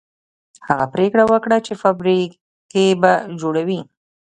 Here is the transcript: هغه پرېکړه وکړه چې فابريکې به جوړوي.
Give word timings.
هغه 0.67 0.85
پرېکړه 0.93 1.23
وکړه 1.31 1.57
چې 1.65 1.73
فابريکې 1.81 2.85
به 3.01 3.13
جوړوي. 3.41 3.79